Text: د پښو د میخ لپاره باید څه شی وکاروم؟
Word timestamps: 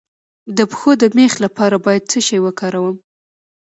د 0.57 0.59
پښو 0.71 0.91
د 1.01 1.03
میخ 1.17 1.33
لپاره 1.45 1.75
باید 1.85 2.03
څه 2.11 2.19
شی 2.27 2.37
وکاروم؟ 2.45 2.95